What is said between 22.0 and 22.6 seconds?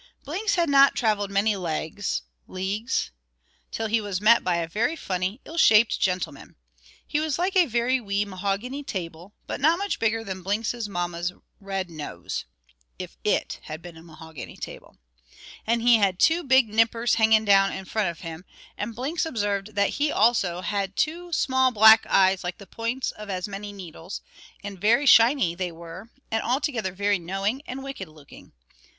eyes like